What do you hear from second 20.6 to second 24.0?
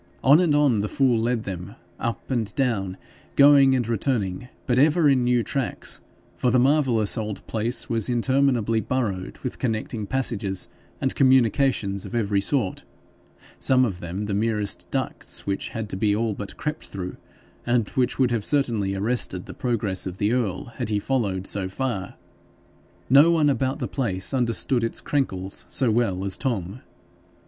had he followed so far: no one about the